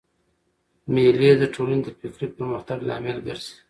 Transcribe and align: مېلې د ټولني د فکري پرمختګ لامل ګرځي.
مېلې 0.93 1.31
د 1.37 1.43
ټولني 1.53 1.79
د 1.83 1.87
فکري 2.01 2.27
پرمختګ 2.37 2.79
لامل 2.87 3.17
ګرځي. 3.27 3.53